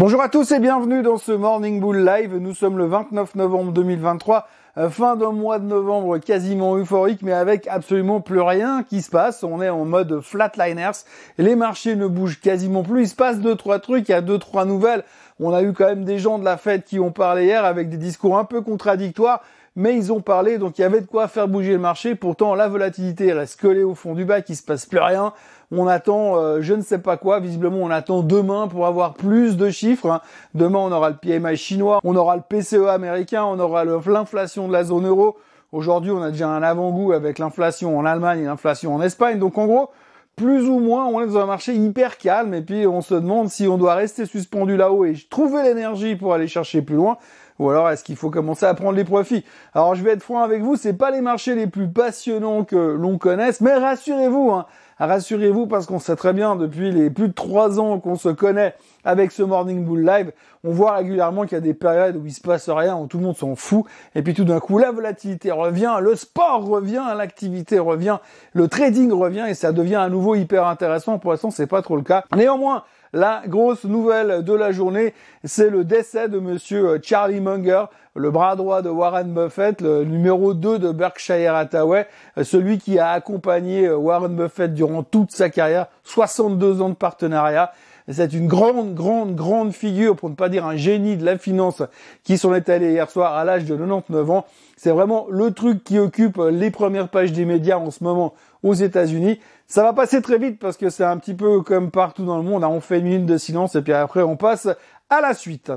[0.00, 2.34] Bonjour à tous et bienvenue dans ce Morning Bull Live.
[2.34, 7.34] Nous sommes le 29 novembre 2023, euh, fin d'un mois de novembre quasiment euphorique, mais
[7.34, 9.44] avec absolument plus rien qui se passe.
[9.44, 11.04] On est en mode flatliners.
[11.36, 13.02] Les marchés ne bougent quasiment plus.
[13.02, 14.08] Il se passe deux trois trucs.
[14.08, 15.04] Il y a deux trois nouvelles.
[15.38, 17.90] On a eu quand même des gens de la fête qui ont parlé hier avec
[17.90, 19.42] des discours un peu contradictoires
[19.76, 22.14] mais ils ont parlé, donc il y avait de quoi faire bouger le marché.
[22.14, 25.32] Pourtant, la volatilité reste collée au fond du bac, il se passe plus rien.
[25.72, 27.38] On attend, euh, je ne sais pas quoi.
[27.38, 30.10] Visiblement, on attend demain pour avoir plus de chiffres.
[30.10, 30.20] Hein.
[30.54, 34.72] Demain, on aura le PMI chinois, on aura le PCE américain, on aura l'inflation de
[34.72, 35.36] la zone euro.
[35.72, 39.38] Aujourd'hui, on a déjà un avant-goût avec l'inflation en Allemagne et l'inflation en Espagne.
[39.38, 39.90] Donc, en gros,
[40.34, 43.48] plus ou moins, on est dans un marché hyper calme et puis on se demande
[43.48, 47.18] si on doit rester suspendu là-haut et trouver l'énergie pour aller chercher plus loin
[47.60, 49.44] ou alors est-ce qu'il faut commencer à prendre les profits
[49.74, 52.76] Alors je vais être franc avec vous, c'est pas les marchés les plus passionnants que
[52.76, 54.66] l'on connaisse, mais rassurez-vous, hein,
[55.06, 58.74] rassurez-vous parce qu'on sait très bien depuis les plus de trois ans qu'on se connaît
[59.04, 60.32] avec ce Morning Bull Live,
[60.62, 63.18] on voit régulièrement qu'il y a des périodes où il se passe rien, où tout
[63.18, 67.02] le monde s'en fout, et puis tout d'un coup la volatilité revient, le sport revient,
[67.16, 68.18] l'activité revient,
[68.52, 71.18] le trading revient et ça devient à nouveau hyper intéressant.
[71.18, 72.24] Pour l'instant, c'est pas trop le cas.
[72.36, 77.86] Néanmoins, la grosse nouvelle de la journée, c'est le décès de monsieur euh, Charlie Munger,
[78.14, 82.06] le bras droit de Warren Buffett, le numéro 2 de Berkshire Hathaway,
[82.38, 86.94] euh, celui qui a accompagné euh, Warren Buffett durant toute sa carrière, 62 ans de
[86.94, 87.72] partenariat.
[88.08, 91.82] C'est une grande, grande, grande figure, pour ne pas dire un génie de la finance,
[92.24, 94.46] qui s'en est allé hier soir à l'âge de 99 ans.
[94.76, 98.74] C'est vraiment le truc qui occupe les premières pages des médias en ce moment aux
[98.74, 99.38] États-Unis.
[99.70, 102.42] Ça va passer très vite parce que c'est un petit peu comme partout dans le
[102.42, 102.64] monde.
[102.64, 102.68] Hein.
[102.70, 104.66] On fait une minute de silence et puis après on passe
[105.08, 105.70] à la suite.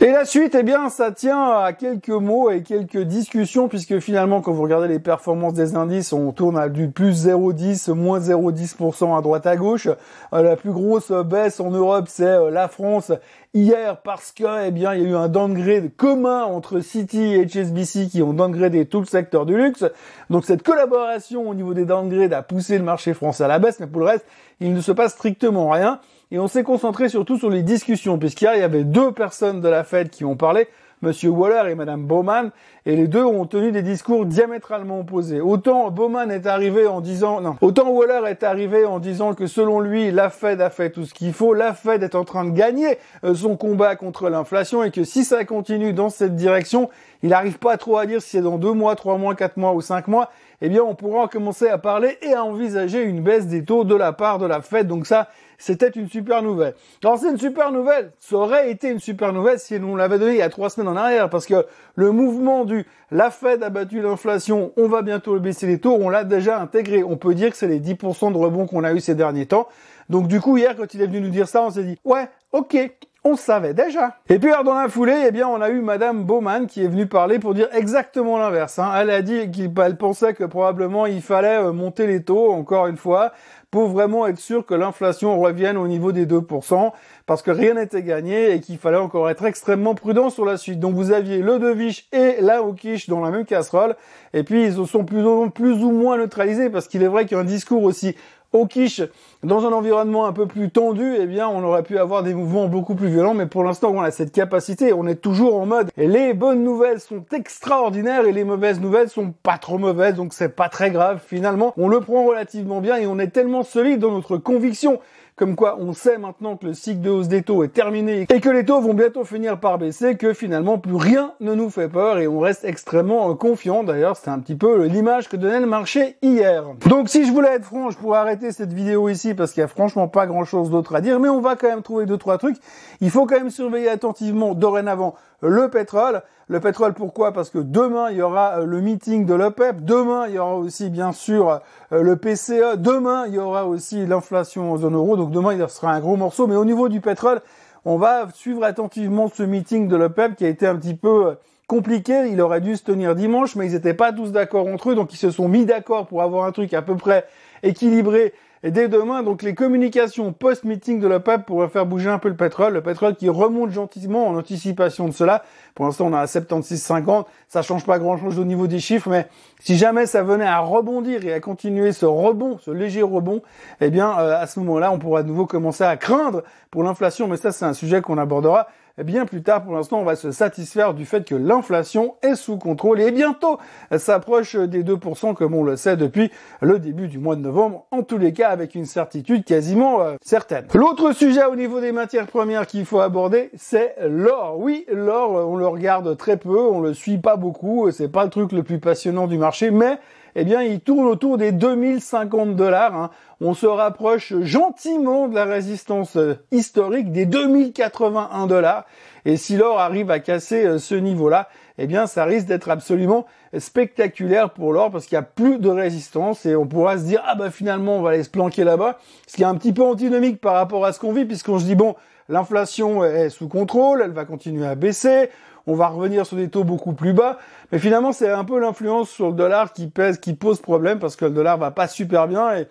[0.00, 4.40] Et la suite, eh bien, ça tient à quelques mots et quelques discussions, puisque finalement,
[4.40, 9.18] quand vous regardez les performances des indices, on tourne à du plus 0,10, moins 0,10%
[9.18, 9.88] à droite à gauche.
[9.88, 13.10] Euh, la plus grosse baisse en Europe, c'est euh, la France
[13.54, 17.44] hier, parce que, eh bien, il y a eu un downgrade commun entre City et
[17.44, 19.84] HSBC qui ont downgradé tout le secteur du luxe.
[20.30, 23.80] Donc, cette collaboration au niveau des downgrades a poussé le marché français à la baisse,
[23.80, 24.26] mais pour le reste,
[24.60, 25.98] il ne se passe strictement rien
[26.30, 29.68] et on s'est concentré surtout sur les discussions, puisqu'hier il y avait deux personnes de
[29.68, 30.68] la Fed qui ont parlé,
[31.00, 32.50] Monsieur Waller et Madame Bowman,
[32.84, 35.40] et les deux ont tenu des discours diamétralement opposés.
[35.40, 39.78] Autant Bowman est arrivé en disant, non, autant Waller est arrivé en disant que selon
[39.78, 42.50] lui, la Fed a fait tout ce qu'il faut, la Fed est en train de
[42.50, 46.90] gagner euh, son combat contre l'inflation et que si ça continue dans cette direction,
[47.22, 49.74] il n'arrive pas trop à dire si c'est dans deux mois, trois mois, quatre mois
[49.74, 53.46] ou cinq mois, eh bien on pourra commencer à parler et à envisager une baisse
[53.46, 54.86] des taux de la part de la Fed.
[54.86, 56.74] Donc ça, c'était une super nouvelle.
[57.02, 60.32] Alors c'est une super nouvelle, ça aurait été une super nouvelle si on l'avait donné
[60.32, 63.70] il y a trois semaines en arrière, parce que le mouvement du la Fed a
[63.70, 67.02] battu l'inflation, on va bientôt baisser les taux, on l'a déjà intégré.
[67.02, 69.68] On peut dire que c'est les 10% de rebond qu'on a eu ces derniers temps.
[70.08, 72.28] Donc du coup hier quand il est venu nous dire ça, on s'est dit ouais,
[72.52, 72.76] ok,
[73.24, 74.16] on savait déjà.
[74.28, 76.88] Et puis alors dans la foulée, eh bien on a eu Madame Bowman qui est
[76.88, 78.78] venue parler pour dire exactement l'inverse.
[78.78, 78.92] Hein.
[78.96, 82.96] Elle a dit qu'elle pensait que probablement il fallait euh, monter les taux encore une
[82.96, 83.32] fois
[83.70, 86.92] pour vraiment être sûr que l'inflation revienne au niveau des 2%,
[87.26, 90.80] parce que rien n'était gagné et qu'il fallait encore être extrêmement prudent sur la suite.
[90.80, 93.96] Donc vous aviez le Devich et la Okish dans la même casserole,
[94.32, 97.26] et puis ils se sont plus ou, plus ou moins neutralisés, parce qu'il est vrai
[97.26, 98.16] qu'un discours aussi
[98.52, 99.02] au quiche,
[99.42, 102.66] dans un environnement un peu plus tendu, eh bien, on aurait pu avoir des mouvements
[102.66, 105.90] beaucoup plus violents, mais pour l'instant, on a cette capacité, on est toujours en mode,
[105.96, 110.56] les bonnes nouvelles sont extraordinaires, et les mauvaises nouvelles sont pas trop mauvaises, donc c'est
[110.56, 111.74] pas très grave, finalement.
[111.76, 114.98] On le prend relativement bien, et on est tellement solide dans notre conviction
[115.38, 118.40] comme quoi on sait maintenant que le cycle de hausse des taux est terminé et
[118.40, 121.88] que les taux vont bientôt finir par baisser, que finalement plus rien ne nous fait
[121.88, 123.84] peur et on reste extrêmement confiant.
[123.84, 126.64] D'ailleurs, c'est un petit peu l'image que donnait le marché hier.
[126.86, 129.64] Donc si je voulais être franc, je pourrais arrêter cette vidéo ici parce qu'il y
[129.64, 132.18] a franchement pas grand chose d'autre à dire, mais on va quand même trouver deux
[132.18, 132.56] trois trucs.
[133.00, 136.22] Il faut quand même surveiller attentivement dorénavant le pétrole.
[136.50, 137.32] Le pétrole, pourquoi?
[137.32, 139.84] Parce que demain, il y aura euh, le meeting de l'OPEP.
[139.84, 141.60] Demain, il y aura aussi, bien sûr,
[141.92, 142.76] euh, le PCE.
[142.78, 145.16] Demain, il y aura aussi l'inflation en zone euro.
[145.16, 146.46] Donc demain, il sera un gros morceau.
[146.46, 147.42] Mais au niveau du pétrole,
[147.84, 151.34] on va suivre attentivement ce meeting de l'OPEP qui a été un petit peu euh,
[151.66, 152.28] compliqué.
[152.30, 154.94] Il aurait dû se tenir dimanche, mais ils n'étaient pas tous d'accord entre eux.
[154.94, 157.26] Donc ils se sont mis d'accord pour avoir un truc à peu près
[157.62, 158.32] équilibré
[158.62, 162.28] et dès demain, donc les communications post-meeting de la PAP pourraient faire bouger un peu
[162.28, 162.74] le pétrole.
[162.74, 165.44] Le pétrole qui remonte gentiment en anticipation de cela.
[165.76, 167.26] Pour l'instant, on a à 76,50.
[167.46, 169.28] Ça change pas grand-chose au niveau des chiffres, mais
[169.60, 173.42] si jamais ça venait à rebondir et à continuer ce rebond, ce léger rebond,
[173.80, 177.28] eh bien, euh, à ce moment-là, on pourra de nouveau commencer à craindre pour l'inflation.
[177.28, 178.66] Mais ça, c'est un sujet qu'on abordera
[179.04, 179.64] bien plus tard.
[179.64, 183.58] Pour l'instant, on va se satisfaire du fait que l'inflation est sous contrôle et bientôt
[183.96, 186.30] s'approche des 2% comme on le sait depuis
[186.60, 187.86] le début du mois de novembre.
[187.90, 190.66] En tous les cas, avec une certitude quasiment euh, certaine.
[190.74, 194.58] L'autre sujet au niveau des matières premières qu'il faut aborder, c'est l'or.
[194.58, 198.30] Oui, l'or, on le regarde très peu, on le suit pas beaucoup, c'est pas le
[198.30, 199.98] truc le plus passionnant du marché, mais
[200.34, 202.94] eh bien, il tourne autour des 2050 dollars.
[202.94, 203.10] Hein.
[203.40, 208.84] On se rapproche gentiment de la résistance euh, historique des 2081 dollars.
[209.24, 211.48] Et si l'or arrive à casser euh, ce niveau-là,
[211.78, 213.26] eh bien, ça risque d'être absolument
[213.56, 217.22] spectaculaire pour l'or parce qu'il n'y a plus de résistance et on pourra se dire,
[217.26, 218.98] ah bah finalement, on va aller se planquer là-bas.
[219.26, 221.64] Ce qui est un petit peu antinomique par rapport à ce qu'on vit puisqu'on se
[221.64, 221.94] dit, bon,
[222.28, 225.30] l'inflation est sous contrôle, elle va continuer à baisser,
[225.68, 227.38] on va revenir sur des taux beaucoup plus bas.
[227.70, 231.14] Mais finalement, c'est un peu l'influence sur le dollar qui pèse, qui pose problème parce
[231.14, 232.66] que le dollar va pas super bien et,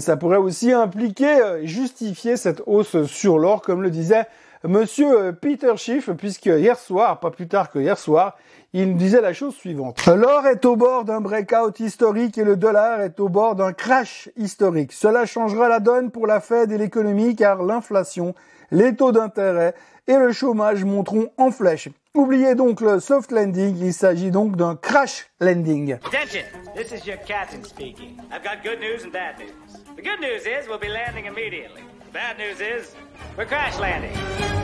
[0.00, 4.26] ça pourrait aussi impliquer, euh, justifier cette hausse sur l'or, comme le disait
[4.64, 8.36] Monsieur euh, Peter Schiff, puisque hier soir, pas plus tard que hier soir,
[8.74, 10.04] il disait la chose suivante.
[10.06, 14.28] L'or est au bord d'un breakout historique et le dollar est au bord d'un crash
[14.36, 14.92] historique.
[14.92, 18.34] Cela changera la donne pour la Fed et l'économie car l'inflation,
[18.70, 19.74] les taux d'intérêt
[20.06, 21.88] et le chômage monteront en flèche.
[22.18, 25.92] Oubliez donc le soft landing, il s'agit donc d'un crash landing.
[26.04, 26.42] Attention,
[26.74, 28.18] this is your captain speaking.
[28.32, 29.52] I've got good news and bad news.
[29.94, 31.82] The good news is we'll be landing immediately.
[32.06, 32.96] The bad news is
[33.36, 34.57] we're crash landing.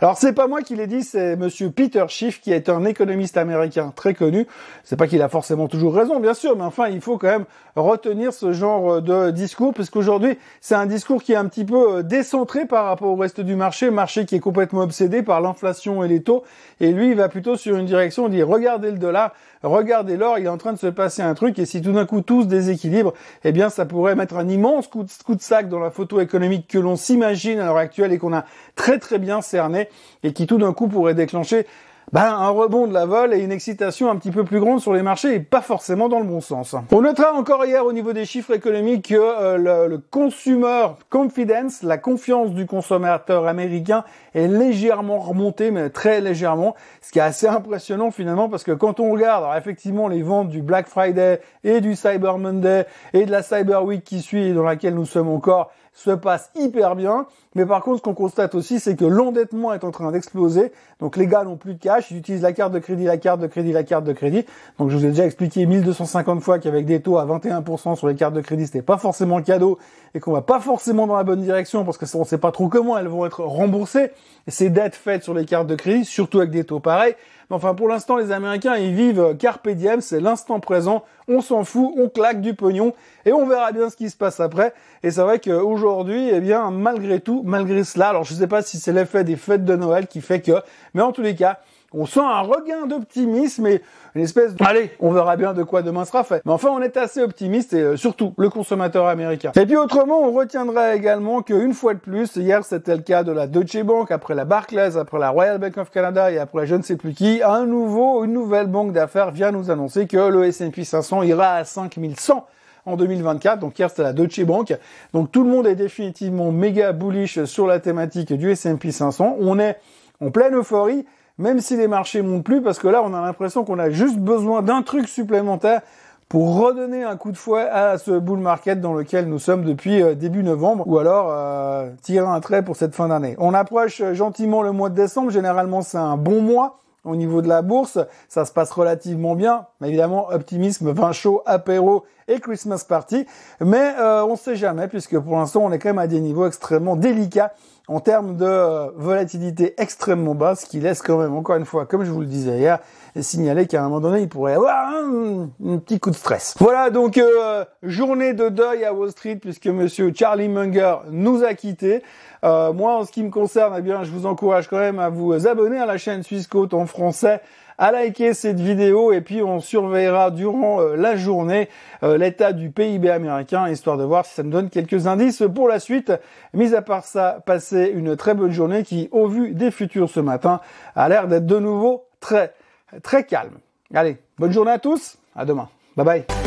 [0.00, 3.36] Alors c'est pas moi qui l'ai dit, c'est monsieur Peter Schiff qui est un économiste
[3.36, 4.46] américain très connu.
[4.82, 7.44] C'est pas qu'il a forcément toujours raison, bien sûr, mais enfin il faut quand même
[7.76, 12.02] retenir ce genre de discours puisqu'aujourd'hui c'est un discours qui est un petit peu euh,
[12.02, 16.08] décentré par rapport au reste du marché, marché qui est complètement obsédé par l'inflation et
[16.08, 16.42] les taux.
[16.80, 19.32] Et lui il va plutôt sur une direction, il dit regardez le dollar,
[19.62, 22.04] regardez l'or, il est en train de se passer un truc et si tout d'un
[22.04, 23.14] coup tout se déséquilibre,
[23.44, 26.20] eh bien ça pourrait mettre un immense coup de, coup de sac dans la photo
[26.20, 28.44] économique que l'on s'imagine à l'heure actuelle et qu'on a
[28.76, 29.83] très très bien cerné
[30.22, 31.66] et qui tout d'un coup pourrait déclencher
[32.12, 34.92] ben, un rebond de la vol et une excitation un petit peu plus grande sur
[34.92, 36.76] les marchés et pas forcément dans le bon sens.
[36.92, 41.98] On notera encore hier au niveau des chiffres économiques que euh, le, consumer confidence, la
[41.98, 44.04] confiance du consommateur américain
[44.34, 49.00] est légèrement remontée, mais très légèrement, ce qui est assez impressionnant finalement parce que quand
[49.00, 53.42] on regarde effectivement les ventes du Black Friday et du Cyber Monday et de la
[53.42, 57.26] Cyber Week qui suit et dans laquelle nous sommes encore se passe hyper bien.
[57.54, 60.72] Mais par contre, ce qu'on constate aussi, c'est que l'endettement est en train d'exploser.
[61.00, 63.40] Donc les gars n'ont plus de cash, ils utilisent la carte de crédit, la carte
[63.40, 64.44] de crédit, la carte de crédit.
[64.78, 68.16] Donc je vous ai déjà expliqué 1250 fois qu'avec des taux à 21% sur les
[68.16, 69.78] cartes de crédit, c'était pas forcément cadeau
[70.14, 72.68] et qu'on va pas forcément dans la bonne direction parce que on sait pas trop
[72.68, 74.10] comment elles vont être remboursées.
[74.48, 77.14] Ces dettes faites sur les cartes de crédit, surtout avec des taux pareils.
[77.54, 81.04] Enfin, pour l'instant, les Américains, ils vivent carpe diem, c'est l'instant présent.
[81.28, 82.92] On s'en fout, on claque du pognon
[83.24, 84.74] et on verra bien ce qui se passe après.
[85.04, 88.78] Et c'est vrai qu'aujourd'hui, eh bien, malgré tout, malgré cela, alors je sais pas si
[88.78, 90.62] c'est l'effet des fêtes de Noël qui fait que,
[90.94, 91.60] mais en tous les cas,
[91.94, 93.80] on sent un regain d'optimisme et
[94.14, 94.64] une espèce de...
[94.64, 96.42] Allez, on verra bien de quoi demain sera fait.
[96.44, 99.52] Mais enfin, on est assez optimiste et euh, surtout le consommateur américain.
[99.54, 103.32] Et puis autrement, on retiendra également qu'une fois de plus, hier c'était le cas de
[103.32, 106.74] la Deutsche Bank, après la Barclays, après la Royal Bank of Canada et après je
[106.74, 110.44] ne sais plus qui, un nouveau, une nouvelle banque d'affaires vient nous annoncer que le
[110.44, 112.46] S&P 500 ira à 5100
[112.86, 113.60] en 2024.
[113.60, 114.76] Donc hier c'était la Deutsche Bank.
[115.12, 119.36] Donc tout le monde est définitivement méga bullish sur la thématique du S&P 500.
[119.40, 119.76] On est
[120.20, 121.04] en pleine euphorie
[121.38, 124.18] même si les marchés montent plus, parce que là, on a l'impression qu'on a juste
[124.18, 125.82] besoin d'un truc supplémentaire
[126.28, 130.02] pour redonner un coup de fouet à ce bull market dans lequel nous sommes depuis
[130.02, 133.36] euh, début novembre, ou alors euh, tirer un trait pour cette fin d'année.
[133.38, 137.42] On approche euh, gentiment le mois de décembre, généralement c'est un bon mois au niveau
[137.42, 137.98] de la bourse,
[138.28, 143.26] ça se passe relativement bien, évidemment optimisme, vin chaud, apéro et Christmas party,
[143.60, 146.46] mais on ne sait jamais puisque pour l'instant on est quand même à des niveaux
[146.46, 147.52] extrêmement délicats
[147.86, 152.04] en termes de euh, volatilité extrêmement basse, qui laisse quand même, encore une fois, comme
[152.04, 152.78] je vous le disais hier,
[153.20, 156.54] signaler qu'à un moment donné, il pourrait avoir un, petit coup de stress.
[156.58, 161.54] Voilà donc euh, journée de deuil à Wall Street puisque Monsieur Charlie Munger nous a
[161.54, 162.02] quittés.
[162.42, 165.10] Euh, moi, en ce qui me concerne, eh bien, je vous encourage quand même à
[165.10, 167.40] vous abonner à la chaîne Suisse Côte en français
[167.78, 171.68] à liker cette vidéo et puis on surveillera durant euh, la journée
[172.02, 175.68] euh, l'état du PIB américain histoire de voir si ça nous donne quelques indices pour
[175.68, 176.12] la suite.
[176.52, 180.20] Mis à part ça, passez une très bonne journée qui, au vu des futurs ce
[180.20, 180.60] matin,
[180.94, 182.54] a l'air d'être de nouveau très
[183.02, 183.58] très calme.
[183.92, 185.68] Allez, bonne journée à tous, à demain.
[185.96, 186.43] Bye bye.